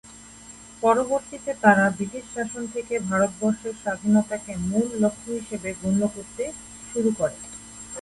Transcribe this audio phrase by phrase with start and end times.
[0.83, 6.43] পরবর্তীতে তারা ব্রিটিশ শাসন থেকে ভারতবর্ষের স্বাধীনতাকে মূল লক্ষ্য হিসেবে গণ্য করতে
[6.91, 7.37] শুরু করে।